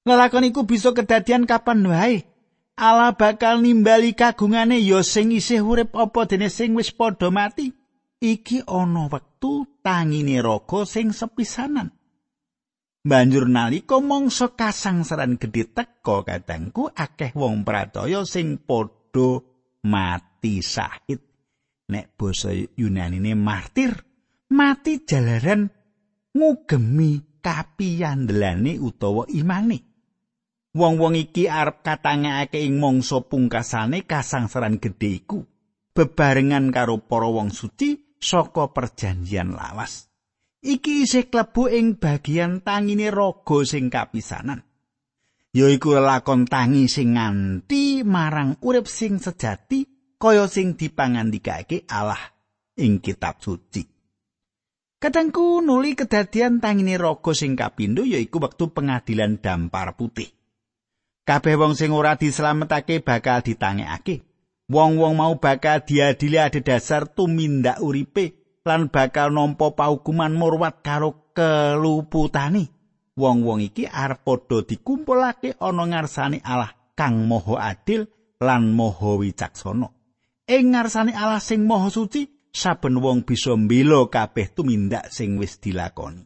Lelakon 0.07 0.47
iku 0.47 0.63
bisa 0.63 0.95
kedadian 0.95 1.43
kapan 1.43 1.83
wae. 1.91 2.38
Allah 2.79 3.19
bakal 3.19 3.59
nimbali 3.59 4.15
kagungane 4.15 4.79
ya 4.79 5.03
sing 5.03 5.35
isih 5.35 5.67
urip 5.67 5.99
apa 5.99 6.31
dene 6.31 6.47
sing 6.47 6.79
wis 6.79 6.95
padha 6.95 7.27
mati. 7.35 7.75
Iki 8.23 8.71
ana 8.71 9.11
wektu 9.11 9.83
tangine 9.83 10.39
raga 10.39 10.87
sing 10.87 11.11
sepisanan. 11.11 11.91
Banjur 13.03 13.51
nalika 13.51 13.99
mangsa 13.99 14.55
kasangsaran 14.55 15.43
gedhe 15.43 15.75
teka 15.75 16.23
kadangku 16.23 16.87
akeh 16.95 17.35
wong 17.35 17.67
pradaya 17.67 18.23
sing 18.23 18.63
padha 18.63 19.43
mati 19.83 20.63
sahid. 20.63 21.19
Nek 21.91 22.15
basa 22.15 22.55
Yunanine 22.55 23.35
martir, 23.35 23.91
mati 24.55 25.03
jalaran 25.03 25.67
ngugemi 26.31 27.43
kapiyandelane 27.43 28.79
utawa 28.79 29.27
imane. 29.27 29.88
Wong-wong 30.79 31.19
iki 31.19 31.51
arep 31.51 31.83
katangekake 31.83 32.63
ing 32.63 32.79
mangsa 32.79 33.19
pungkasane 33.27 34.07
kasangsaran 34.07 34.79
gedhe 34.79 35.19
iku 35.19 35.43
bebarengan 35.91 36.71
karo 36.71 37.03
para 37.03 37.27
wong 37.27 37.51
suci 37.51 38.15
saka 38.23 38.71
perjanjian 38.71 39.59
lawas. 39.59 40.09
iki 40.63 41.07
isih 41.07 41.31
klebu 41.31 41.71
ing 41.71 41.99
bagian 42.03 42.63
tangine 42.67 43.15
raga 43.15 43.59
sing 43.63 43.91
kapisanan 43.91 44.67
yaiku 45.55 45.95
lakon 45.99 46.51
tangi 46.51 46.91
sing 46.91 47.15
nganti 47.15 48.03
marang 48.03 48.59
urip 48.63 48.91
sing 48.91 49.23
sejati 49.23 50.15
kaya 50.19 50.51
sing 50.51 50.75
dipangandikake 50.75 51.87
Allah 51.87 52.21
ing 52.75 52.99
kitab 52.99 53.39
suci 53.39 53.87
Kadangku 54.99 55.63
nuli 55.63 55.95
kedadian 55.95 56.59
tangine 56.59 56.99
raga 56.99 57.31
sing 57.31 57.55
kapindho 57.55 58.03
yaiku 58.03 58.43
wektu 58.43 58.75
pengadilan 58.75 59.39
dampar 59.39 59.95
putih. 59.95 60.38
Kabeh 61.29 61.61
wong 61.61 61.77
sing 61.77 61.93
ora 61.93 62.17
dislametake 62.17 63.05
bakal 63.05 63.45
ditangekake. 63.45 64.25
Wong-wong 64.73 65.13
mau 65.13 65.37
bakal 65.37 65.85
diadili 65.85 66.41
adhedhasar 66.41 67.05
tumindak 67.13 67.85
uripe 67.85 68.41
lan 68.65 68.89
bakal 68.89 69.29
nampa 69.29 69.77
paukuman 69.77 70.33
murwat 70.33 70.81
karo 70.81 71.29
keluputane. 71.37 72.73
Wong-wong 73.13 73.61
iki 73.61 73.85
arep 73.85 74.25
padha 74.25 74.65
dikumpulake 74.65 75.61
ana 75.61 75.85
ngarsane 75.85 76.41
Allah 76.41 76.73
kang 76.97 77.29
Maha 77.29 77.77
Adil 77.77 78.09
lan 78.41 78.73
Maha 78.73 79.21
Wicaksana. 79.21 79.93
Ing 80.49 80.73
ngarsane 80.73 81.13
Allah 81.13 81.45
sing 81.45 81.69
Maha 81.69 81.93
Suci, 81.93 82.25
saben 82.57 83.05
wong 83.05 83.29
bisa 83.29 83.53
mbela 83.53 84.09
kabeh 84.09 84.49
tumindak 84.57 85.13
sing 85.13 85.37
wis 85.37 85.61
dilakoni. 85.61 86.25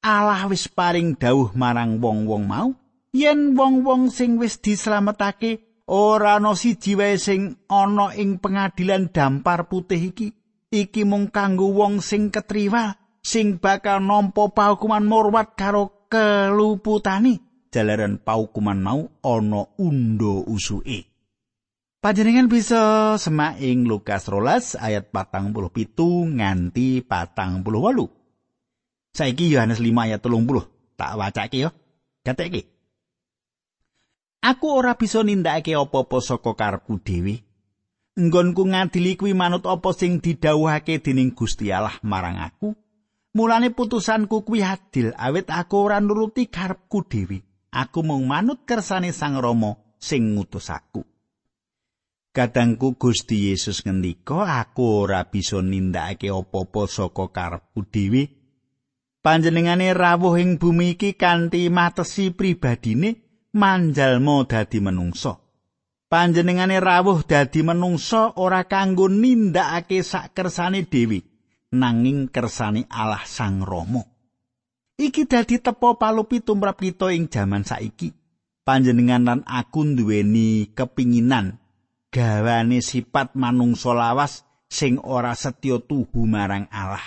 Allah 0.00 0.48
wis 0.48 0.64
paring 0.72 1.12
dawuh 1.12 1.52
marang 1.52 2.00
wong-wong 2.00 2.48
mau 2.48 2.72
yen 3.12 3.52
wong-wong 3.52 4.08
sing 4.08 4.40
wis 4.40 4.58
dislametake 4.64 5.84
ora 5.84 6.40
ana 6.40 6.56
siji 6.56 6.96
wae 6.96 7.20
sing 7.20 7.60
ana 7.68 8.16
ing 8.16 8.40
pengadilan 8.40 9.12
dampar 9.12 9.68
putih 9.68 10.10
iki 10.10 10.32
iki 10.72 11.04
mung 11.04 11.28
kanggo 11.28 11.68
wong 11.76 12.00
sing 12.00 12.32
ketriwa 12.32 12.96
sing 13.20 13.60
bakal 13.60 14.00
nampa 14.00 14.48
paukuman 14.48 15.04
murwat 15.04 15.52
karo 15.52 16.08
keluputani 16.08 17.36
jalaran 17.68 18.16
paukuman 18.16 18.80
mau 18.80 19.00
ana 19.20 19.68
undo 19.76 20.42
usuke 20.48 21.12
Panjenengan 22.02 22.50
bisa 22.50 23.14
semak 23.14 23.62
ing 23.62 23.86
Lukas 23.86 24.26
rolas 24.26 24.74
ayat 24.74 25.14
patang 25.14 25.54
puluh 25.54 25.70
pitu 25.70 26.26
nganti 26.26 26.98
patang 27.06 27.62
puluh 27.62 27.78
walu. 27.78 28.10
Saiki 29.14 29.46
Yohanes 29.46 29.78
5 29.78 30.10
ayat 30.10 30.18
telung 30.18 30.42
puluh. 30.42 30.66
Tak 30.98 31.14
wacake 31.14 31.62
yo. 31.62 31.70
Gateke. 32.26 32.81
Aku 34.42 34.74
ora 34.74 34.98
bisa 34.98 35.22
nindakake 35.22 35.78
apa-apa 35.78 36.18
saka 36.18 36.52
karepku 36.58 36.98
dhewe. 36.98 37.46
nggonku 38.18 38.68
ngadili 38.68 39.16
kuwi 39.16 39.32
manut 39.32 39.64
apa 39.64 39.96
sing 39.96 40.20
didhawuhake 40.20 41.00
dening 41.00 41.32
Gusti 41.32 41.72
Allah 41.72 41.96
marang 42.04 42.36
aku. 42.36 42.76
Mulane 43.32 43.72
putusanku 43.72 44.44
kuwi 44.44 44.60
adil 44.60 45.16
awit 45.16 45.48
aku 45.48 45.74
ora 45.80 45.96
nuruti 46.04 46.52
karepku 46.52 47.08
dhewe. 47.08 47.40
Aku 47.72 48.04
mung 48.04 48.28
manut 48.28 48.68
kersane 48.68 49.16
Sang 49.16 49.40
Rama 49.40 49.96
sing 49.96 50.36
ngutus 50.36 50.68
aku. 50.68 51.08
Kadangku 52.32 53.00
Gusti 53.00 53.48
Yesus 53.48 53.84
ngendika 53.84 54.44
aku 54.60 55.08
ora 55.08 55.24
bisa 55.32 55.64
nindakake 55.64 56.28
apa-apa 56.28 56.84
saka 56.84 57.32
karepku 57.32 57.88
dhewe. 57.88 58.28
Panjenengane 59.24 59.94
rawuh 59.96 60.36
ing 60.36 60.60
bumi 60.60 60.98
iki 60.98 61.16
kanthi 61.16 61.70
matesi 61.72 62.34
pribadine 62.34 63.31
manjalma 63.52 64.48
dadi 64.48 64.80
menungsa. 64.80 65.36
Panjenengane 66.08 66.76
rawuh 66.76 67.24
dadi 67.24 67.64
menungsa 67.64 68.36
ora 68.36 68.68
kanggo 68.68 69.08
nindakake 69.08 70.04
sak 70.04 70.36
kersane 70.36 70.84
dewi 70.84 71.24
nanging 71.72 72.28
kersane 72.28 72.84
Allah 72.92 73.24
Sang 73.24 73.64
Rama. 73.64 74.04
Iki 75.00 75.24
dadi 75.24 75.56
tepo 75.56 75.96
palupi 75.96 76.44
tumrap 76.44 76.76
kita 76.76 77.08
ing 77.16 77.32
jaman 77.32 77.64
saiki. 77.64 78.12
Panjenengan 78.62 79.24
lan 79.24 79.40
aku 79.48 79.82
duweni 79.96 80.70
kepinginan 80.76 81.58
gawane 82.12 82.78
sifat 82.78 83.34
manungsa 83.34 83.90
lawas 83.96 84.44
sing 84.68 85.00
ora 85.00 85.32
setya 85.32 85.80
tuhu 85.80 86.28
marang 86.28 86.68
Allah. 86.68 87.02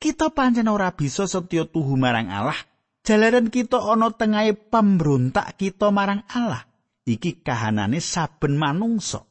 Kita 0.00 0.32
pancen 0.32 0.66
ora 0.66 0.90
bisa 0.96 1.28
setya 1.28 1.68
tuhu 1.68 1.94
marang 1.94 2.32
Allah 2.32 2.58
jalaran 3.04 3.52
kita 3.52 3.78
ana 3.78 4.10
tengahe 4.10 4.56
pemberontak 4.56 5.60
kita 5.60 5.92
marang 5.92 6.24
Allah 6.32 6.64
iki 7.04 7.44
kahanane 7.44 8.00
saben 8.00 8.56
manungsa. 8.56 9.28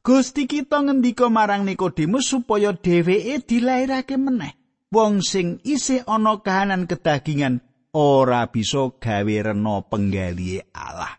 Gusti 0.00 0.50
kita 0.50 0.82
ngendika 0.82 1.30
marang 1.30 1.62
Nikodemus 1.62 2.26
supaya 2.26 2.74
dheweke 2.74 3.46
dilairake 3.46 4.18
meneh. 4.18 4.58
Wong 4.90 5.22
sing 5.22 5.62
isih 5.62 6.02
ana 6.10 6.42
kahanan 6.42 6.90
kedagingan 6.90 7.62
ora 7.94 8.50
bisa 8.50 8.90
gawe 8.98 9.36
rena 9.46 9.86
penggalihe 9.86 10.66
Allah. 10.74 11.14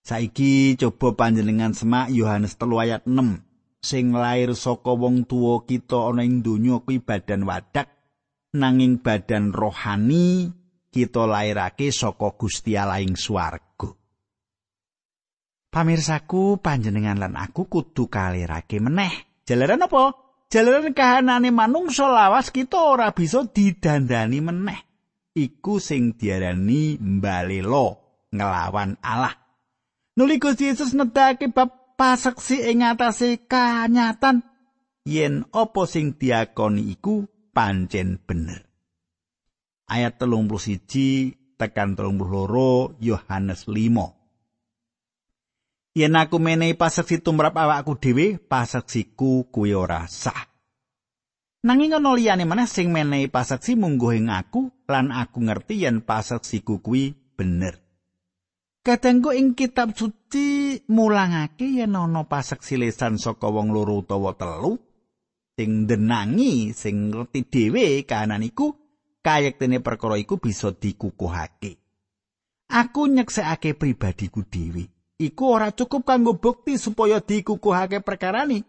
Saiki 0.00 0.80
coba 0.80 1.12
panjenengan 1.12 1.76
semak 1.76 2.08
Yohanes 2.08 2.56
3 2.56 2.84
ayat 2.88 3.02
6. 3.04 3.84
Sing 3.84 4.16
lair 4.16 4.56
saka 4.56 4.96
wong 4.96 5.28
tuwa 5.28 5.60
kita 5.68 6.08
ana 6.08 6.24
ing 6.24 6.40
donya 6.40 6.80
kuwi 6.80 7.04
badan 7.04 7.44
wadak 7.44 7.99
nanging 8.54 8.98
badan 9.02 9.54
rohani 9.54 10.50
kita 10.90 11.26
lairake 11.26 11.94
saka 11.94 12.34
Gusti 12.34 12.74
Allah 12.74 12.98
ing 12.98 13.14
swarga. 13.14 13.90
Pamirsaku 15.70 16.58
panjenengan 16.58 17.14
lan 17.22 17.38
aku 17.38 17.70
kudu 17.70 18.10
kalirake 18.10 18.82
meneh. 18.82 19.42
Jalaran 19.46 19.86
apa? 19.86 20.18
Jalaran 20.50 20.90
kahanane 20.90 21.54
manungsa 21.54 22.10
lawas 22.10 22.50
kita 22.50 22.74
ora 22.74 23.14
bisa 23.14 23.46
didandani 23.46 24.42
meneh. 24.42 24.80
Iku 25.30 25.78
sing 25.78 26.18
diarani 26.18 26.98
mbalelo 26.98 28.02
ngelawan 28.34 28.98
Allah. 28.98 29.30
Nuli 30.18 30.42
Gusti 30.42 30.66
Yesus 30.66 30.90
nedake 30.98 31.54
bab 31.54 31.94
paseksi 31.94 32.66
ing 32.66 32.82
atase 32.82 33.46
kanyatan 33.46 34.42
yen 35.06 35.46
apa 35.54 35.86
sing 35.86 36.18
diakoni 36.18 36.98
iku 36.98 37.28
pancen 37.50 38.22
bener. 38.22 38.66
Ayat 39.90 40.22
telung 40.22 40.46
puluh 40.46 40.62
siji 40.62 41.34
tekan 41.58 41.98
telung 41.98 42.16
puluh 42.16 42.94
Yohanes 43.02 43.66
5. 43.66 44.20
yen 45.94 46.14
aku 46.14 46.38
menehi 46.38 46.78
paseksi 46.78 47.18
tumrap 47.18 47.58
awakku 47.58 47.98
dhewe 47.98 48.38
paseksiku 48.38 49.50
kuwi 49.50 49.74
ora 49.74 50.06
sah 50.06 50.46
nanging 51.66 51.98
ana 51.98 52.14
liyane 52.14 52.46
maneh 52.46 52.70
sing 52.70 52.94
menehi 52.94 53.26
paseksi 53.26 53.74
munggo 53.74 54.14
ing 54.14 54.30
aku 54.30 54.70
lan 54.86 55.10
aku 55.10 55.50
ngerti 55.50 55.82
yen 55.82 56.02
paseksiku 56.02 56.78
kuwi 56.78 57.14
bener 57.34 57.82
Kadangku 58.80 59.36
ing 59.36 59.52
kitab 59.52 59.92
suci 59.92 60.80
mulangake 60.88 61.68
yen 61.68 61.92
ana 61.92 62.24
paseksi 62.24 62.80
lesan 62.80 63.20
saka 63.20 63.52
wong 63.52 63.76
loro 63.76 64.00
utawa 64.00 64.32
telu 64.32 64.80
sing 65.60 65.84
denangi 65.84 66.72
sing 66.72 67.12
ngerti 67.12 67.44
dhewe 67.52 68.08
kahanan 68.08 68.40
iku 68.48 68.72
kayektene 69.20 69.84
perkara 69.84 70.16
iku 70.16 70.40
bisa 70.40 70.72
dikukuhake. 70.72 71.76
Aku 72.72 73.04
nyeksekake 73.04 73.76
pribadiku 73.76 74.40
dhewe. 74.48 74.88
iku 75.20 75.52
ora 75.52 75.68
cukup 75.68 76.08
kanggo 76.08 76.40
bukti 76.40 76.80
supaya 76.80 77.20
dikukuhake 77.20 78.00
perkarane 78.00 78.64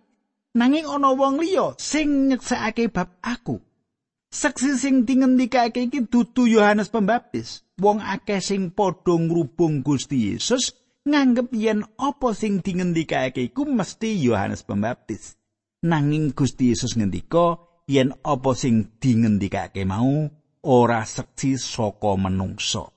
nanging 0.51 0.83
ana 0.83 1.15
wong 1.15 1.39
liya 1.39 1.79
sing 1.79 2.27
nyeksekake 2.27 2.91
bab 2.91 3.15
aku 3.23 3.63
saksi 4.35 4.75
sing 4.75 5.07
dingendikake 5.07 5.87
iki 5.87 6.03
dudu 6.03 6.51
Yohanes 6.51 6.91
Pembaptis 6.91 7.63
wong 7.79 8.03
akeh 8.03 8.43
sing 8.43 8.75
padha 8.75 9.15
ngrubung 9.15 9.79
Gusti 9.79 10.35
Yesus 10.35 10.75
nganggep 11.07 11.55
yen 11.55 11.87
apa 11.95 12.35
sing 12.35 12.59
dingendikake 12.59 13.47
iku 13.47 13.63
mesti 13.63 14.19
Yohanes 14.19 14.67
Pembaptis 14.67 15.39
nanging 15.81 16.33
Gusti 16.37 16.73
Yesus 16.73 16.97
ngendika 16.97 17.57
yen 17.89 18.13
apa 18.21 18.53
sing 18.53 18.97
dingendikake 19.01 19.85
mau 19.85 20.29
ora 20.61 21.01
seksi 21.01 21.57
saka 21.57 22.13
menungso 22.17 22.93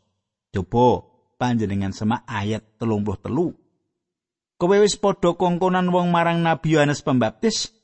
coba 0.52 1.14
panjenengan 1.40 1.90
semak 1.90 2.22
ayat 2.30 2.78
telung 2.78 3.02
puluh 3.02 3.18
telu. 3.18 3.48
Kowe 4.54 4.76
wis 4.78 4.94
padha 4.94 5.34
kongkonan 5.34 5.90
wong 5.90 6.14
marang 6.14 6.46
Nabi 6.46 6.78
Yohanes 6.78 7.02
Pembaptis 7.02 7.74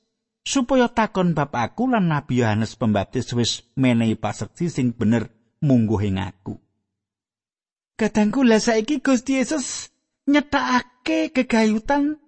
supaya 0.47 0.87
takon 0.87 1.35
bab 1.35 1.51
aku 1.51 1.91
lan 1.91 2.07
Nabi 2.07 2.47
Yohanes 2.47 2.79
Pembaptis 2.79 3.35
wis 3.35 3.67
menehi 3.75 4.15
paseksi 4.15 4.71
sing 4.71 4.95
bener 4.95 5.35
mungguh 5.59 5.99
ing 6.07 6.23
aku. 6.23 6.57
Kadangku 7.99 8.47
lah 8.47 8.63
saiki 8.63 9.03
Gusti 9.03 9.43
Yesus 9.43 9.91
nyetakake 10.31 11.35
kegayutan 11.35 12.23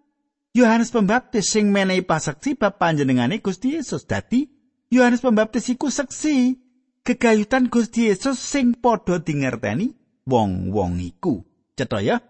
Yohanes 0.52 0.92
Pembaptis 0.92 1.48
sing 1.48 1.72
menehi 1.72 2.04
paseksi 2.04 2.60
bab 2.60 2.76
panjenengane 2.76 3.40
Gusti 3.40 3.72
Yesus. 3.72 4.04
Dadi 4.04 4.44
Yohanes 4.92 5.24
Pembaptis 5.24 5.72
iku 5.72 5.88
seksi 5.88 6.60
kegayutan 7.00 7.72
Gusti 7.72 8.12
Yesus 8.12 8.36
sing 8.36 8.76
padha 8.76 9.16
dingerteni 9.16 9.96
wong-wong 10.28 11.00
iku. 11.00 11.40
Cetha 11.72 12.04
ya. 12.04 12.20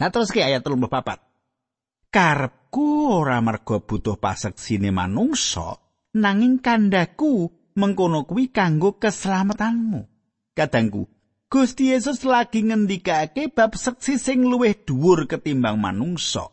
Nah 0.00 0.08
terus 0.08 0.32
ke 0.32 0.40
ayat 0.40 0.64
34. 0.64 2.08
Karepku 2.08 3.12
ora 3.12 3.40
merga 3.44 3.80
butuh 3.80 4.16
paseksine 4.16 4.88
manungsa, 4.88 5.80
nanging 6.16 6.64
kandaku 6.64 7.52
mengkono 7.76 8.24
kuwi 8.24 8.52
kanggo 8.52 8.96
keselamatanmu. 8.96 10.00
Kadangku, 10.52 11.08
Gusti 11.48 11.92
Yesus 11.92 12.24
lagi 12.24 12.64
ngendikake 12.64 13.52
bab 13.52 13.76
seksi 13.76 14.20
sing 14.20 14.44
luwih 14.44 14.76
dhuwur 14.76 15.24
ketimbang 15.28 15.80
manungsa. 15.80 16.51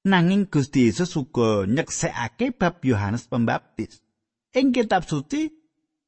Nanging 0.00 0.48
Gusti 0.48 0.88
Yesus 0.88 1.12
uga 1.12 1.68
nyeksekake 1.68 2.56
bab 2.56 2.80
Yohanes 2.80 3.28
Pembaptis. 3.28 4.00
Ing 4.56 4.72
kitab 4.72 5.04
suci, 5.04 5.52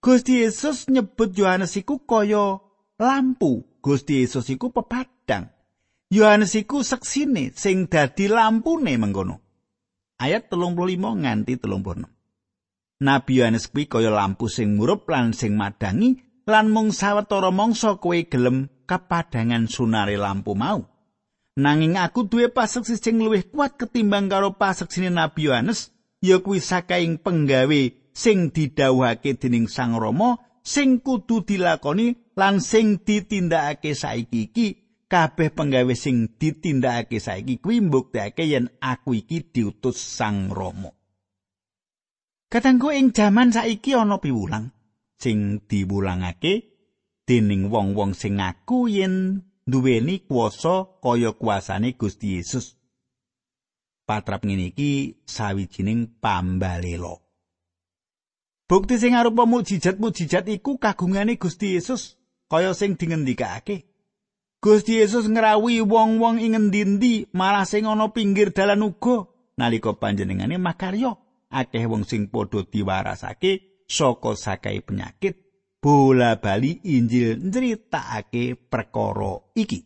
Gusti 0.01 0.41
Yesus 0.41 0.89
nyebut 0.89 1.37
Yohanes 1.37 1.77
iku 1.77 2.01
kaya 2.09 2.57
lampu. 2.97 3.69
Gusti 3.85 4.25
Yesus 4.25 4.49
iku 4.49 4.73
pepadang. 4.73 5.53
Yohanes 6.09 6.57
iku 6.57 6.81
seksine 6.81 7.53
sing 7.53 7.85
dadi 7.93 8.33
lampune 8.33 8.97
mengkono. 8.97 9.45
Ayat 10.17 10.49
35 10.49 10.97
nganti 10.97 11.61
36 11.61 12.09
Nabi 13.03 13.33
Yohanes 13.35 13.69
kuwi 13.69 13.93
kaya 13.93 14.09
lampu 14.09 14.49
sing 14.49 14.79
murup 14.79 15.05
lan 15.11 15.37
sing 15.37 15.53
madangi 15.59 16.17
lan 16.49 16.73
mung 16.73 16.95
sawetara 16.95 17.53
mangsa 17.53 18.01
kowe 18.01 18.17
gelem 18.25 18.71
kepadangan 18.89 19.67
sunare 19.67 20.15
lampu 20.15 20.55
mau 20.55 20.92
nanging 21.59 22.01
aku 22.01 22.25
duwe 22.25 22.49
paseksi 22.49 22.97
sing 22.97 23.21
luwih 23.21 23.45
kuat 23.53 23.77
ketimbang 23.77 24.33
karo 24.33 24.57
paseksine 24.57 25.13
Nabi 25.13 25.53
Yohanes 25.53 25.93
ya 26.25 26.41
kuwi 26.41 26.65
sakaing 26.65 27.21
penggawe 27.21 27.93
sing 28.17 28.49
didhawuhake 28.53 29.37
dening 29.37 29.69
Sang 29.69 29.97
Rama 30.01 30.41
sing 30.65 31.05
kudu 31.05 31.45
dilakoni 31.45 32.33
lan 32.39 32.65
sing 32.65 33.05
ditindakake 33.05 33.93
saiki 33.93 34.49
iki 34.49 34.67
kabeh 35.13 35.53
penggawe 35.53 35.93
sing 35.93 36.33
ditindakake 36.41 37.21
saiki 37.21 37.61
kuwi 37.61 37.85
mbuktekake 37.85 38.49
yen 38.49 38.73
aku 38.81 39.21
iki 39.21 39.45
diutus 39.53 40.01
Sang 40.01 40.49
Rama. 40.49 40.89
Katanggu 42.49 42.93
ing 42.97 43.13
jaman 43.13 43.53
saiki 43.53 43.93
ana 43.93 44.17
piwulang 44.17 44.73
sing 45.21 45.61
diwulangake 45.69 46.73
dening 47.29 47.69
wong-wong 47.69 48.17
sing 48.17 48.41
ngaku 48.41 48.89
yen 48.89 49.45
duweni 49.67 50.19
kuasa 50.19 50.87
kaya 51.03 51.33
kuasane 51.33 51.93
Gusti 51.93 52.35
Yesus. 52.35 52.77
Patrap 54.07 54.45
ngene 54.45 54.67
iki 54.67 55.17
sawijining 55.27 56.07
pambalela. 56.21 57.17
Bukti 58.69 58.99
sing 58.99 59.15
arupa 59.15 59.45
mukjizat-mukjizat 59.47 60.49
iku 60.49 60.79
kagungane 60.79 61.37
Gusti 61.37 61.75
Yesus 61.77 62.17
kaya 62.49 62.75
sing 62.75 62.97
dingendikake. 62.97 63.85
Gusti 64.63 65.03
Yesus 65.03 65.27
ngrawuhi 65.27 65.83
wong-wong 65.83 66.39
ing 66.39 66.55
ngendi 66.55 67.27
malah 67.35 67.67
sing 67.67 67.83
ana 67.83 68.15
pinggir 68.15 68.55
dalan 68.55 68.87
uga 68.87 69.27
nalika 69.59 69.91
panjenengane 69.99 70.55
makarya 70.55 71.19
akeh 71.51 71.83
wong 71.91 72.07
sing 72.07 72.31
padha 72.31 72.63
diwarasake 72.63 73.85
saka 73.91 74.39
sakai 74.39 74.79
penyakit 74.79 75.42
bola 75.83 76.39
bali 76.39 76.79
Injil 76.87 77.43
nyritakake 77.43 78.55
perkara 78.71 79.43
iki. 79.59 79.83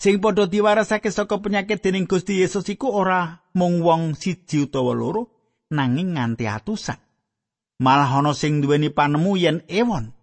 Sing 0.00 0.20
padha 0.20 0.48
diwarasake 0.48 1.12
saka 1.12 1.36
penyakit 1.40 1.84
dening 1.84 2.08
Gusti 2.08 2.40
Yesus 2.40 2.64
iku 2.72 2.88
ora 2.88 3.44
mung 3.52 3.84
wong 3.84 4.16
siji 4.16 4.64
utawa 4.64 4.96
loro 4.96 5.22
nanging 5.72 6.16
nganti 6.16 6.48
atusan. 6.48 6.96
Malah 7.76 8.08
ana 8.08 8.32
sing 8.32 8.64
duweni 8.64 8.88
panemu 8.88 9.32
yen 9.36 9.58
ewon 9.68 10.16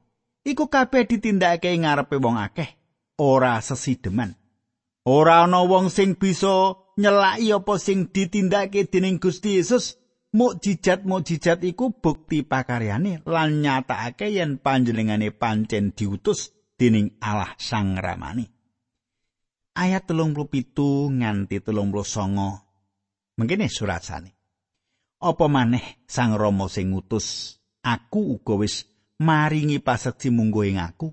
iku 0.43 0.67
kabeh 0.67 1.08
ditindakake 1.08 1.72
ngarepe 1.78 2.17
wong 2.19 2.36
akeh 2.36 2.69
ora 3.17 3.62
sesideman 3.63 4.36
ora 5.08 5.48
ana 5.48 5.63
wong 5.63 5.88
sing 5.88 6.19
bisa 6.19 6.76
nyelaki 7.00 7.56
apa 7.56 7.74
sing 7.80 8.12
ditindakake 8.12 8.91
dening 8.91 9.17
Gusti 9.22 9.62
Yesus 9.62 9.96
mukjizat-mukjizat 10.34 11.62
iku 11.63 11.93
bukti 11.93 12.41
pakaryane 12.41 13.22
lan 13.24 13.62
nyatakake 13.62 14.34
yen 14.34 14.58
panjenengane 14.58 15.30
pancen 15.30 15.93
diutus 15.93 16.52
dening 16.76 17.15
Allah 17.22 17.54
Sang 17.62 17.96
Ramani 17.96 18.46
ayat 19.78 20.10
37 20.10 21.22
nganti 21.22 21.62
39 21.62 23.38
mengkene 23.38 23.69
surat 23.69 24.02
sane 24.02 24.34
apa 25.24 25.46
maneh 25.48 26.04
Sang 26.10 26.36
Rama 26.36 26.67
sing 26.67 26.91
ngutus 26.91 27.56
aku 27.80 28.39
uga 28.39 28.60
wis 28.60 28.89
maringi 29.24 29.80
paseksi 29.80 30.32
munggo 30.32 30.67
ing 30.67 30.80
aku. 30.80 31.12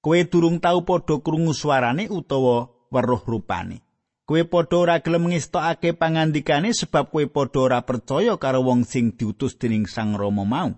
Kowe 0.00 0.20
durung 0.24 0.60
tau 0.64 0.84
padha 0.84 1.20
krungu 1.20 1.52
swarane 1.52 2.08
utawa 2.08 2.68
weruh 2.88 3.20
rupane. 3.24 3.84
Kowe 4.30 4.46
padha 4.46 4.78
ora 4.78 5.02
gelem 5.02 5.26
ngestokake 5.26 5.90
pangandikane 5.98 6.70
sebab 6.70 7.10
kowe 7.10 7.26
padha 7.26 7.66
ora 7.66 7.78
percaya 7.82 8.38
karo 8.38 8.62
wong 8.62 8.86
sing 8.86 9.10
diutus 9.18 9.58
dening 9.58 9.90
Sang 9.90 10.14
Rama 10.14 10.46
mau. 10.46 10.70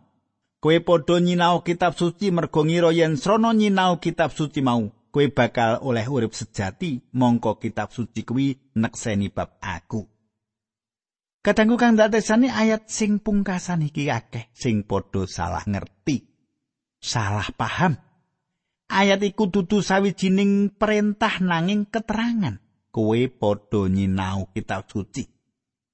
Kowe 0.57 0.81
padha 0.81 1.21
nyinau 1.21 1.61
kitab 1.61 1.93
suci 1.93 2.33
mergo 2.33 2.65
ngira 2.65 2.97
yen 2.97 3.21
srana 3.21 3.53
nyinau 3.53 4.01
kitab 4.01 4.33
suci 4.33 4.65
mau, 4.65 4.88
kowe 5.12 5.29
bakal 5.29 5.85
oleh 5.85 6.09
urip 6.09 6.33
sejati, 6.33 7.12
mongko 7.12 7.61
kitab 7.61 7.93
suci 7.93 8.25
kuwi 8.25 8.57
nekseni 8.73 9.29
bab 9.29 9.61
aku. 9.61 10.01
Kadangku 11.45 11.77
kang 11.77 12.01
datesane 12.01 12.49
ayat 12.49 12.88
sing 12.88 13.21
pungkasan 13.21 13.85
iki 13.85 14.09
akeh 14.09 14.49
sing 14.57 14.81
padha 14.88 15.29
salah 15.29 15.69
ngerti. 15.69 16.25
Salah 17.05 17.53
paham. 17.53 18.01
Ayat 18.88 19.21
iku 19.21 19.53
dudu 19.53 19.85
sawijining 19.85 20.73
perintah 20.73 21.37
nanging 21.45 21.85
keterangan. 21.93 22.72
Kowe 22.92 23.20
padha 23.33 23.88
nyinau 23.88 24.52
kitab 24.52 24.87
suci. 24.87 25.24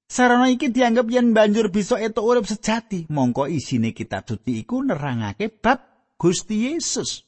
Sarana 0.09 0.49
iki 0.51 0.73
dianggep 0.73 1.07
yen 1.09 1.31
banjur 1.31 1.71
bisa 1.71 1.95
etuk 2.01 2.25
urip 2.25 2.45
sejati, 2.49 3.07
mongko 3.07 3.47
isine 3.47 3.93
kitab 3.95 4.27
suci 4.27 4.65
iku 4.65 4.83
nerangake 4.83 5.47
bab 5.47 5.79
Gusti 6.19 6.67
Yesus. 6.67 7.23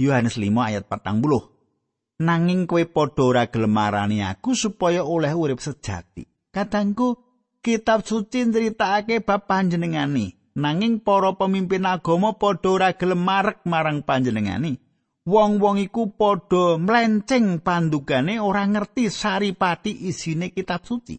Yohanes 0.00 0.40
5 0.40 0.48
ayat 0.48 0.88
40. 0.88 2.24
Nanging 2.24 2.64
kowe 2.64 2.84
padha 2.88 3.22
ora 3.26 3.44
gelem 3.52 3.72
marani 3.76 4.24
aku 4.24 4.56
supaya 4.56 5.04
oleh 5.04 5.32
urip 5.36 5.60
sejati. 5.60 6.24
Kadangku 6.54 7.18
kitab 7.60 8.08
suci 8.08 8.48
nyritakake 8.48 9.20
bab 9.20 9.44
panjenengane. 9.44 10.40
Nanging 10.56 11.04
para 11.04 11.36
pemimpin 11.36 11.84
agama 11.84 12.32
padha 12.38 12.68
ora 12.72 12.88
gelem 12.96 13.20
marek 13.20 13.66
marang 13.68 14.00
panjenengane. 14.06 14.89
Wong-wong 15.26 15.76
iku 15.82 16.12
padha 16.16 16.80
mlenceng 16.80 17.60
pandugane 17.60 18.40
ora 18.40 18.64
ngerti 18.64 19.12
saripati 19.12 20.08
isine 20.08 20.52
kitab 20.52 20.84
suci. 20.86 21.18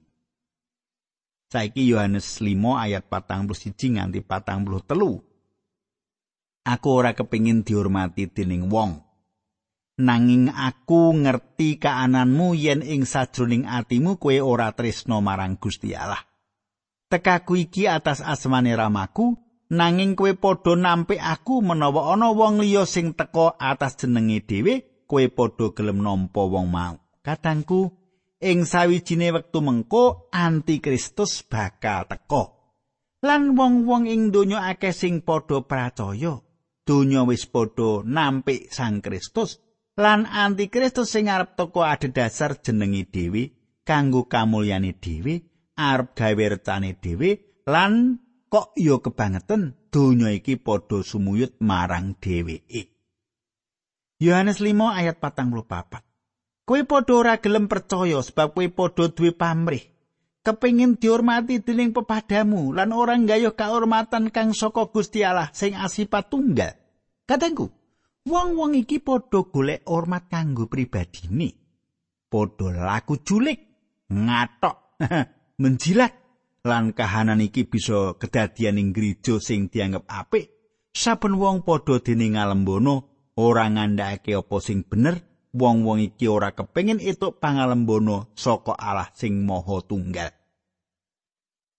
Saiki 1.51 1.83
Yohanes 1.83 2.39
5 2.39 2.55
ayat 2.79 3.11
41 3.11 3.99
nganti 3.99 4.23
43. 4.23 5.19
Aku 6.61 6.87
ora 6.93 7.11
kepingin 7.11 7.67
dihormati 7.67 8.31
dening 8.31 8.71
wong. 8.71 9.03
Nanging 10.01 10.47
aku 10.47 11.11
ngerti 11.13 11.75
kaananmu 11.75 12.55
yen 12.55 12.79
ing 12.81 13.03
sajroning 13.03 13.67
atimu 13.67 14.15
kowe 14.15 14.37
ora 14.39 14.71
tresno 14.71 15.19
marang 15.19 15.59
Gusti 15.59 15.91
Allah. 15.91 16.23
Tekaku 17.11 17.67
iki 17.67 17.91
atas 17.91 18.23
asmane 18.23 18.71
ramaku, 18.71 19.35
nanging 19.77 20.13
kowe 20.19 20.31
padha 20.35 20.75
nampik 20.75 21.21
aku 21.33 21.63
menawa 21.63 22.13
ana 22.13 22.29
wong 22.35 22.59
liya 22.63 22.83
sing 22.83 23.15
teka 23.15 23.55
atas 23.55 23.95
jenenge 23.99 24.43
dhewe 24.49 24.73
kowe 25.09 25.25
padha 25.37 25.65
gelem 25.75 25.99
nampa 26.03 26.41
wong 26.43 26.67
mau. 26.67 26.95
Kadangku 27.25 27.79
ing 28.49 28.67
sawijine 28.67 29.31
wektu 29.35 29.59
mengko 29.63 30.03
antikristus 30.33 31.47
bakal 31.47 32.03
teka. 32.11 32.43
Lan 33.21 33.53
wong-wong 33.53 34.09
ing 34.09 34.33
donya 34.33 34.65
akeh 34.71 34.91
sing 34.91 35.21
padha 35.21 35.61
percaya 35.61 36.41
donya 36.87 37.21
wis 37.29 37.45
padha 37.45 38.01
nampik 38.03 38.73
sang 38.73 38.99
Kristus 39.05 39.61
lan 40.03 40.25
antikristus 40.25 41.13
sing 41.13 41.29
arep 41.29 41.53
teka 41.59 41.81
adhedhasar 41.93 42.59
jenenge 42.65 43.03
dhewe 43.13 43.43
kanggo 43.87 44.25
kamulyane 44.31 44.91
dhewe 45.03 45.33
arep 45.77 46.09
gawe 46.17 46.43
recane 46.53 46.91
dhewe 47.03 47.29
lan 47.69 48.17
kok 48.51 48.75
ya 48.75 48.99
kebangetan 48.99 49.79
donya 49.87 50.35
iki 50.35 50.59
padha 50.59 50.99
sumuyut 50.99 51.55
marang 51.63 52.19
dheweke. 52.19 52.91
Yohanes 54.19 54.59
5 54.59 54.75
ayat 54.91 55.17
44. 55.23 56.67
Kowe 56.67 56.81
padha 56.83 57.13
ora 57.15 57.39
gelem 57.39 57.71
percaya 57.71 58.19
sebab 58.19 58.51
kowe 58.51 58.67
padha 58.67 59.07
duwe 59.07 59.31
pamrih. 59.31 59.87
Kepingin 60.41 60.97
dihormati 60.97 61.61
dening 61.61 61.93
pepadamu 61.93 62.73
lan 62.73 62.91
ora 62.91 63.13
nggayuh 63.13 63.53
kahormatan 63.53 64.33
kang 64.33 64.57
saka 64.57 64.89
Gusti 64.89 65.21
Allah 65.21 65.53
sing 65.53 65.77
asipat 65.77 66.33
tunggal. 66.33 66.73
Katengku, 67.29 67.69
wong-wong 68.25 68.73
iki 68.75 68.99
padha 68.99 69.47
golek 69.47 69.85
hormat 69.87 70.27
kanggo 70.27 70.65
pribadine. 70.65 71.55
Padha 72.25 72.67
laku 72.73 73.21
julik, 73.21 73.59
ngatok, 74.09 74.97
menjilat 75.61 76.20
lan 76.61 76.93
kahanan 76.93 77.41
iki 77.41 77.65
bisa 77.65 78.13
kedadian 78.21 78.77
ing 78.77 78.93
gereja 78.93 79.41
sing 79.41 79.65
dianggep 79.73 80.05
apik 80.05 80.53
saben 80.93 81.41
wong 81.41 81.65
padha 81.65 81.97
dene 81.97 82.37
ngalembono 82.37 82.95
ora 83.41 83.65
ngandhakake 83.65 84.37
apa 84.37 84.57
sing 84.61 84.85
bener 84.85 85.25
wong-wong 85.57 86.05
iki 86.05 86.29
ora 86.29 86.53
kepengin 86.53 87.01
etuk 87.01 87.41
pangalembono 87.41 88.29
saka 88.37 88.77
Allah 88.77 89.09
sing 89.17 89.41
Maha 89.41 89.81
Tunggal 89.81 90.31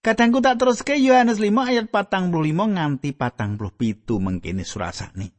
Kadangku 0.03 0.43
tak 0.43 0.59
terus 0.59 0.83
ke 0.83 0.99
Yohanes 0.99 1.39
5 1.39 1.47
ayat 1.63 1.87
45 1.87 2.35
nganti 2.51 3.15
47 3.15 4.19
mengkini 4.19 4.67
surasane. 4.67 5.31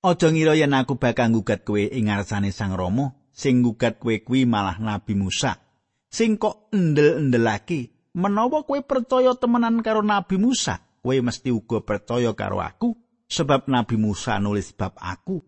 Aja 0.00 0.32
ngira 0.32 0.56
yen 0.56 0.72
aku 0.72 0.96
bakal 0.96 1.28
ngugat 1.28 1.60
kowe 1.60 1.76
ing 1.76 2.08
ngarsane 2.08 2.56
Sang 2.56 2.72
Rama, 2.72 3.12
sing 3.36 3.60
ngugat 3.60 4.00
kowe 4.00 4.16
kuwi 4.24 4.48
malah 4.48 4.80
Nabi 4.80 5.12
Musa. 5.12 5.65
Sing 6.10 6.40
kok 6.40 6.72
endel-endelake 6.72 8.12
menawa 8.16 8.64
kowe 8.64 8.80
percaya 8.80 9.36
temenan 9.36 9.84
karo 9.84 10.00
Nabi 10.00 10.40
Musa 10.40 10.80
kowe 11.04 11.14
mesti 11.14 11.52
uga 11.52 11.84
percaya 11.84 12.32
karo 12.32 12.58
aku 12.58 12.96
sebab 13.26 13.66
Nabi 13.66 13.98
Musa 13.98 14.38
nulis 14.38 14.70
bab 14.74 14.94
aku. 14.98 15.42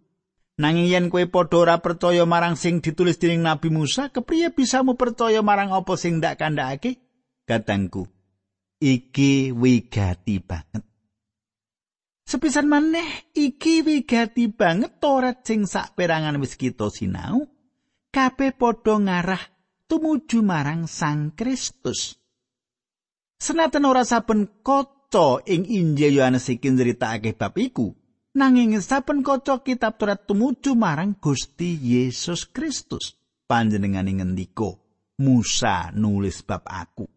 Nanging 0.58 0.90
yen 0.90 1.06
kowe 1.06 1.22
padha 1.30 1.56
ora 1.62 1.76
percaya 1.78 2.26
marang 2.26 2.58
sing 2.58 2.82
ditulis 2.82 3.22
dening 3.22 3.46
Nabi 3.46 3.70
Musa 3.70 4.10
kepriye 4.10 4.50
bisa 4.50 4.82
mu 4.82 4.98
percaya 4.98 5.38
marang 5.38 5.70
apa 5.70 5.94
sing 5.94 6.18
ndak 6.18 6.42
kandhakake? 6.42 6.98
Katangku 7.46 8.10
iki 8.82 9.54
wigati 9.54 10.42
banget. 10.42 10.82
Sepisan 12.26 12.66
maneh 12.66 13.30
iki 13.34 13.86
wigati 13.86 14.50
banget 14.50 14.98
Toret 14.98 15.46
sing 15.46 15.64
sak 15.64 15.94
perangan 15.94 16.38
wis 16.42 16.58
kita 16.58 16.90
sinau. 16.90 17.46
Kabeh 18.10 18.56
padha 18.58 18.98
ngarah 18.98 19.42
tumuju 19.88 20.44
marang 20.44 20.84
Sang 20.84 21.32
Kristus. 21.32 22.20
Senajan 23.40 23.88
ora 23.88 24.04
saben 24.04 24.60
kaca 24.60 25.40
ing 25.48 25.64
Injil 25.64 26.20
Yohanes 26.20 26.52
iki 26.52 26.68
nyritakake 26.68 27.32
bab 27.32 27.56
iku, 27.56 27.96
nanging 28.36 28.76
saben 28.84 29.24
kaca 29.24 29.64
kitab 29.64 29.96
Taurat 29.96 30.28
tumuju 30.28 30.76
marang 30.76 31.16
Gusti 31.16 31.74
Yesus 31.74 32.46
Kristus. 32.52 33.16
Panjenengane 33.48 34.12
ngendika, 34.12 34.76
Musa 35.24 35.88
nulis 35.96 36.44
bab 36.44 36.68
aku. 36.68 37.08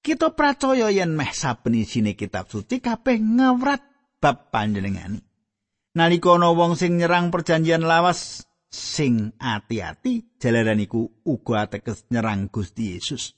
Kita 0.00 0.32
percaya 0.32 0.86
yen 0.88 1.18
meh 1.18 1.34
saben 1.34 1.74
isine 1.76 2.14
kitab 2.14 2.46
suci 2.46 2.78
kabeh 2.78 3.18
ngawrat 3.18 3.82
bab 4.22 4.54
panjenengane. 4.54 5.20
Nalika 5.98 6.38
ana 6.38 6.54
wong 6.54 6.78
sing 6.78 7.02
nyerang 7.02 7.34
perjanjian 7.34 7.82
lawas 7.82 8.46
sing 8.70 9.34
ati-ati 9.36 10.38
jalaran 10.38 10.78
iku 10.78 11.10
uga 11.26 11.66
ateges 11.66 12.06
nyerang 12.08 12.46
Gusti 12.48 12.94
Yesus. 12.94 13.34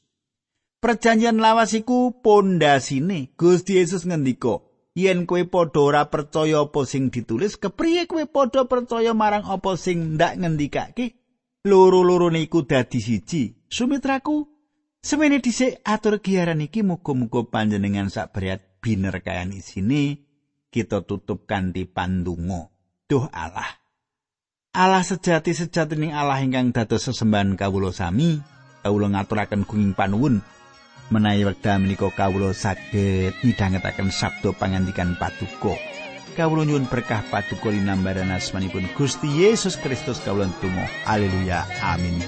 Perjanjian 0.78 1.40
lawas 1.40 1.72
iku 1.72 2.20
pondasine. 2.20 3.32
Gusti 3.40 3.80
Yesus 3.80 4.04
ngendika, 4.04 4.60
"Yen 4.92 5.24
kowe 5.24 5.40
padha 5.48 5.80
ora 5.80 6.02
percaya 6.12 6.68
apa 6.68 6.84
sing 6.84 7.08
ditulis, 7.08 7.56
kepriye 7.56 8.04
kowe 8.04 8.22
padha 8.28 8.68
percaya 8.68 9.16
marang 9.16 9.48
apa 9.48 9.78
sing 9.80 10.20
ndak 10.20 10.36
ngendikake?" 10.36 11.16
Loro-lorone 11.62 12.42
iku 12.42 12.66
dadi 12.66 12.98
siji. 12.98 13.54
Sumitraku, 13.70 14.50
semene 14.98 15.38
dhisik 15.38 15.78
atur 15.86 16.18
giaran 16.18 16.58
iki 16.58 16.82
muga-muga 16.82 17.46
panjenengan 17.46 18.10
sak 18.10 18.34
berat 18.34 18.82
biner 18.82 19.22
kayan 19.22 19.54
isine 19.54 20.26
kita 20.74 21.06
tutup 21.06 21.46
kanthi 21.46 21.86
pandonga. 21.86 22.74
Duh 23.06 23.30
Allah, 23.30 23.81
Allah 24.72 25.04
sejati 25.04 25.52
sejatining 25.52 26.16
Allah 26.16 26.40
ingkang 26.40 26.72
dados 26.72 27.04
sesembahan 27.04 27.60
kawula 27.60 27.92
sami 27.92 28.40
kawula 28.80 29.12
ngaturaken 29.12 29.68
gunging 29.68 29.92
panuwun. 29.92 30.40
Menawi 31.12 31.44
wekdal 31.44 31.76
menika 31.84 32.08
kawula 32.08 32.56
saged 32.56 33.36
midhangetaken 33.44 34.08
sabda 34.08 34.56
pangandikan 34.56 35.12
paduka. 35.20 35.76
Kawula 36.40 36.64
nyuwun 36.64 36.88
berkah 36.88 37.20
paduka 37.28 37.68
linambaran 37.68 38.32
asmanipun 38.32 38.88
Gusti 38.96 39.44
Yesus 39.44 39.76
Kristus 39.76 40.24
kawula 40.24 40.48
tumuh 40.64 40.88
haleluya. 41.04 41.68
Amin 41.84 42.24